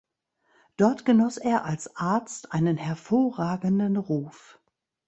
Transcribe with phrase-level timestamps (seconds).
[0.77, 4.59] Dort genoss er als Arzt einen hervorragenden Ruf.